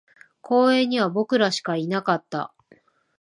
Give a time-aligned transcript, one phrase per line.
[0.41, 2.55] 公園には僕らしかいなかった